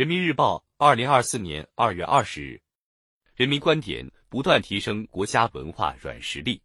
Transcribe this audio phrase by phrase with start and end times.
[0.00, 2.58] 人民日报，二零二四年二月二十日。
[3.34, 6.58] 人民观点：不断提升国家文化软实力，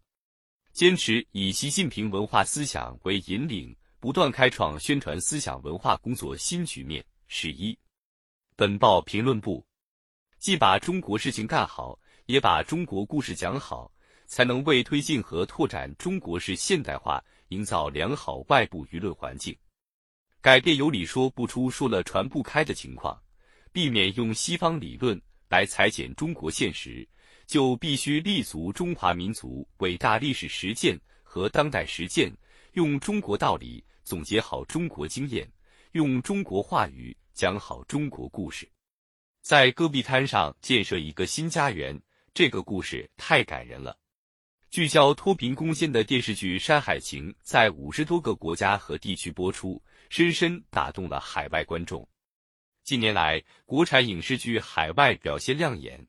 [0.72, 7.06] 坚持以习近平文化思想为引领，不断开创宣传思想文化工作新局面。
[7.28, 7.78] 十一。
[8.56, 9.68] 本报评论部：
[10.40, 13.92] 既把中国事情干好，也把中国故事讲好，
[14.28, 19.54] 才能为推进和拓展中国式现代化营造良好外部舆论环境。
[20.40, 23.20] 改变有理说不出、说了传不开的情况，
[23.76, 27.06] 避免用西方理论来裁剪中国现实，
[27.46, 32.32] 就必须立足中华民族伟大历史实践和当代实践，
[32.76, 35.46] 用中国道理总结好中国经验，
[35.92, 38.66] 用中国话语讲好中国故事。
[39.42, 42.02] 在戈壁滩上建设一个新家园，
[42.34, 44.00] 这个故事太感人了。
[44.72, 49.84] 聚焦脱贫攻坚的电视剧《山海情》在五十多个国家和地区播出。
[50.10, 52.08] 深深打动了海外观众。
[52.86, 56.00] 近年来，国产影视剧海外表现亮眼，《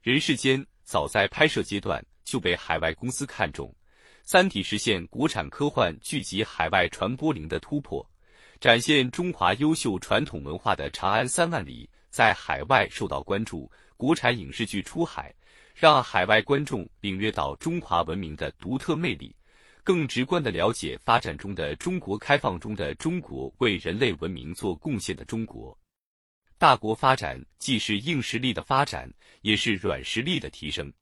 [0.00, 3.68] 人世间》早在拍摄阶段就被海外公司看中，
[4.22, 8.02] 《三体》实现国产科幻剧集海外传播零的突破，
[8.58, 13.70] 展现中华优秀传统文化的《长安三万里》在海外受到关注。
[13.98, 15.34] 国产影视剧出海，
[15.74, 19.36] 让海外观众领略到中华文明的独特魅力。
[19.84, 25.76] 更直观地了解发展中的中国、开放中的中国、为人类文明做贡献的中国。
[26.60, 30.92] 大国发展既是硬实力的发展，也是软实力的提升。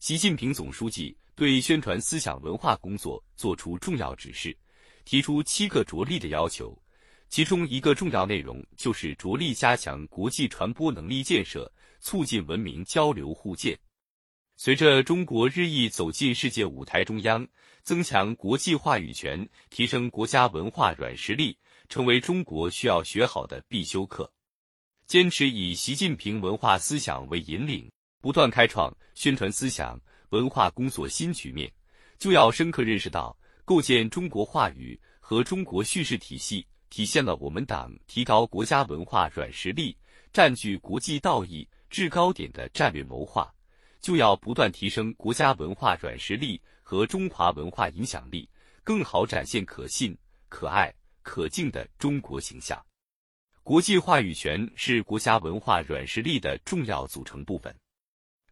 [0.00, 4.58] 习近平总书记对宣传思想文化工作作出重要指示，
[5.04, 6.76] 提出七个着力的要求，
[7.28, 13.78] 其中一个重要内容就是着力加强国际传播能力建设，促进文明交流互鉴。
[14.56, 17.46] 随着中国日益走进世界舞台中央，
[17.84, 21.56] 增强国际话语权，提升国家文化软实力，
[21.88, 24.28] 成为中国需要学好的必修课。
[25.10, 31.68] 坚持以习近平文化思想为引领，不断开创宣传思想文化工作新局面，
[32.16, 39.98] 就要深刻认识到，构建中国话语和中国叙事体系，体现了我们党提高国家文化软实力、
[40.32, 43.52] 占据国际道义制高点的战略谋划。
[44.00, 48.48] 就要不断提升国家文化软实力和中华文化影响力，
[48.84, 50.16] 更好展现可信、
[50.48, 52.80] 可爱、可敬的中国形象。
[53.70, 57.72] 国际话语权是国家文化软实力的重要组成部分。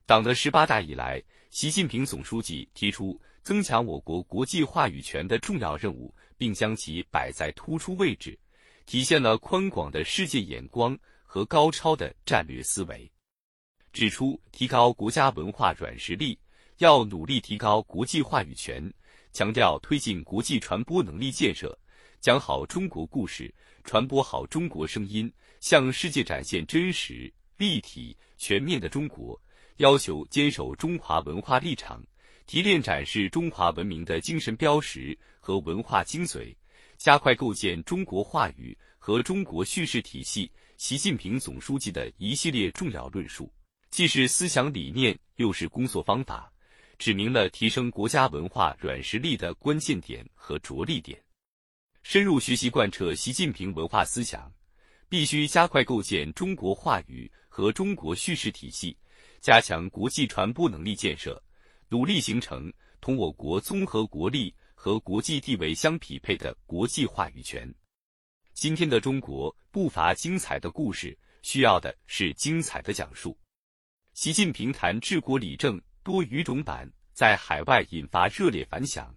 [0.07, 1.21] 党的十八大以来，
[1.51, 8.39] 习近平总书记提出增强我国国际话语权的重要任务，并将其摆在突出位置，
[8.87, 13.11] 体现了宽广的世界眼光和高超的战略思维。
[13.93, 16.39] 指出，提高国家文化软实力，
[16.77, 18.89] 要努力提高国际话语权，
[19.33, 21.77] 强调推进国际传播能力建设，
[22.21, 23.53] 讲好中国故事，
[23.85, 29.41] 传播好中国声音，向世界展现真实、立体、全面的中国。
[29.77, 32.05] 要求坚守中华文化立场，
[32.45, 36.53] 提炼展示中华文明的精神标识和文化精髓，
[36.97, 40.51] 加快构建中国话语和中国叙事体系。
[40.77, 43.53] 习近平总书记的一系列重要论述。
[43.91, 46.53] 既是思想理念，又是工作方法，
[46.99, 51.17] 指明了提升国家文化软实力的关键点和着力点。
[52.09, 54.51] 深入学习贯彻习近平文化思想，
[55.11, 58.97] 必须加快构建中国话语和中国叙事体系，
[59.43, 61.39] 加强国际传播能力建设，
[61.91, 67.71] 努力形成同我国综合国力和国际地位相匹配的国际话语权。
[68.55, 73.39] 今天的中国不乏精彩的故事，需要的是精彩的讲述。
[74.15, 79.15] 习近平谈治国理政多语种版在海外引发热烈反响，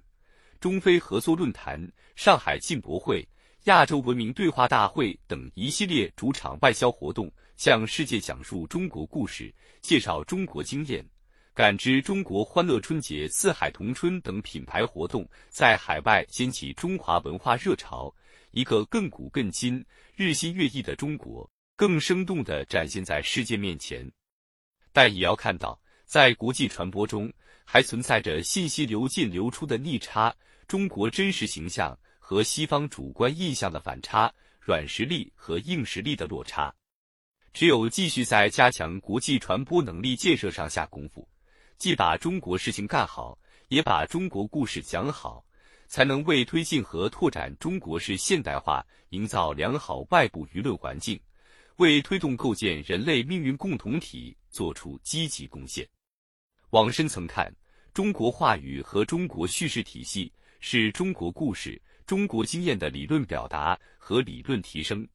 [0.62, 3.28] 中非合作论坛、上海进博会、
[3.64, 9.52] 亚洲文明对话大会等一系列主场外交活动，向世界讲述中国故事，
[9.82, 11.04] 介绍中国经验；
[11.56, 18.14] 感知中国欢乐春节、四海同春等品牌活动，在海外掀起中华文化热潮，
[18.52, 19.84] 一个更古更今、
[20.16, 24.08] 日新月异的中国，更生动地展现在世界面前。
[24.94, 27.34] 但也要看到，在国际传播中，
[27.66, 30.32] 还存在着信息流进流出的逆差，
[30.68, 36.74] 中国真实形象和西方主观印象的反差，软实力和硬实力的落差。
[37.54, 41.28] 只有继续在加强国际传播能力建设上下功夫，
[41.78, 43.38] 既把中国事情干好，
[43.68, 45.46] 也把中国故事讲好，
[45.88, 51.20] 才能为推进和拓展中国式现代化营造良好外部舆论环境。
[51.78, 55.88] 为推动构建人类命运共同体做出积极贡献。
[56.70, 57.52] 往深层看，
[57.92, 60.32] 中国话语和中国叙事体系
[60.62, 65.06] 是中国故事、中国经验的理论表达和理论提升。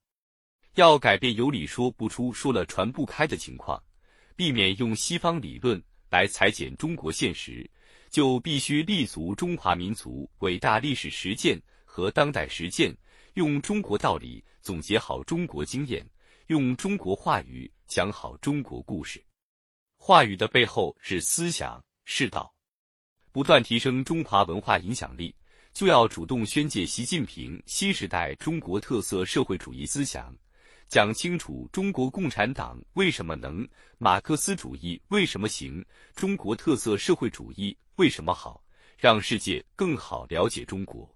[0.74, 3.82] 要改变有理说不出、说了传不开的情况，
[4.34, 7.68] 避免用西方理论来裁剪中国现实，
[8.10, 12.94] 就必须立足中华民族伟大历史实践和当代实践，
[13.34, 16.04] 用中国道理总结好中国经验，
[16.48, 19.24] 用中国话语讲好中国故事。
[19.96, 22.55] 话语的背后是思想，是道。
[23.36, 25.34] 不断提升中华文化影响力，
[25.74, 30.34] 就要主动宣介习近平新时代中国特色社会主义思想，
[30.88, 33.68] 讲清楚中国共产党为什么能，
[33.98, 35.84] 马克思主义为什么行，
[36.14, 38.64] 中国特色社会主义为什么好，
[38.96, 41.06] 让世界更好了解中国。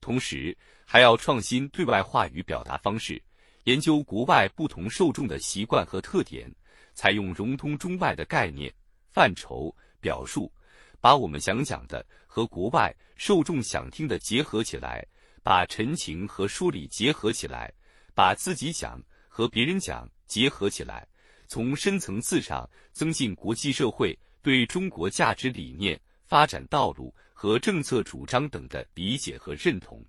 [0.00, 0.56] 同时，
[0.86, 3.22] 还要创新对外话语表达方式，
[3.64, 6.50] 研究国外不同受众的习惯和特点，
[6.94, 8.72] 采用融通中外的概念、
[9.10, 10.50] 范畴、表述。
[11.06, 15.06] 把我们想讲的和国外受众想听的结合起来，
[15.40, 17.72] 把陈情和说理结合起来，
[18.12, 21.06] 把自己讲和别人讲结合起来，
[21.46, 30.04] 从深层次上增进国际社会对中国价值理念、发展道路和政策主张等的理解和认同。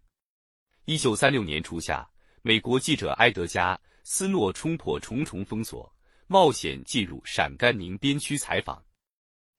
[0.86, 2.10] 一九三六年初夏，
[2.42, 5.96] 美国记者埃德加·斯诺冲破重重封锁，
[6.26, 8.84] 冒险进入陕甘宁边区采访。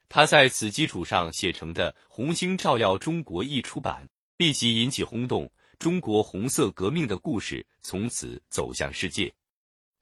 [0.08, 4.08] 他在此基础上写成的《红星照耀中国》一出版，
[4.38, 5.50] 立即引起轰动。
[5.78, 9.32] 中国红色革命的故事从此走向世界。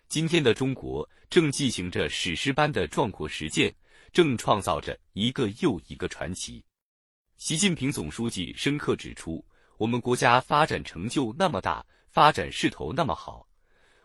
[0.09, 3.75] 今天的中国正进行着史诗般的壮阔实践，
[4.13, 6.65] 正创造着一个又一个传奇。
[7.37, 9.45] 习近平总书记深刻指出，
[9.77, 13.47] 我们国家发展成就那么大，发展势头那么好，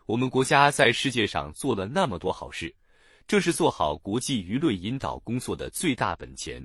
[0.04, 2.74] 我们国家在世界上做了那么多好事。
[3.26, 6.64] 这是做好国际舆论引导工作的最大本钱。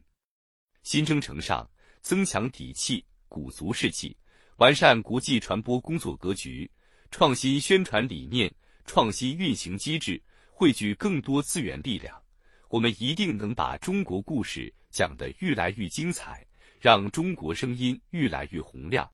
[0.84, 1.70] 新征程上，
[2.02, 4.16] 增强底气，鼓足士气，
[4.58, 6.70] 完善国际传播工作格局，
[7.12, 8.54] 创新宣传理念，
[8.86, 10.22] 创新运行机制，
[10.52, 12.22] 汇聚更多资源力量，
[12.70, 16.46] 我们一定能把中国故事讲得越来越精彩，
[16.80, 19.10] 让中国声音越来越洪亮。